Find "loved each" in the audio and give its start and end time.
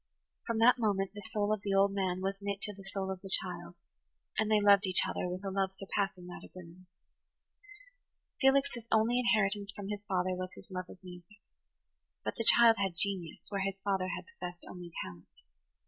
4.59-5.03